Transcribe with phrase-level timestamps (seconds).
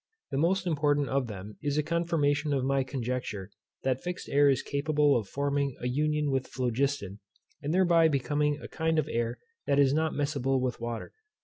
[0.31, 3.51] The most important of them is a confirmation of my conjecture,
[3.83, 7.19] that fixed air is capable of forming an union with phlogiston,
[7.61, 9.37] and thereby becoming a kind of air
[9.67, 11.13] that is not miscible with water.